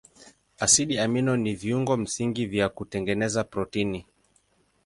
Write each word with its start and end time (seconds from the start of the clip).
Asidi 0.63 0.97
amino 0.99 1.37
ni 1.37 1.55
viungo 1.55 1.97
msingi 1.97 2.45
vya 2.45 2.69
kutengeneza 2.69 3.43
protini. 3.43 4.05